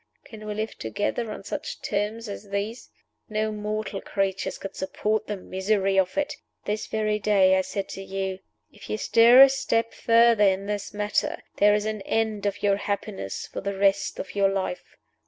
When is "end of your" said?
12.01-12.77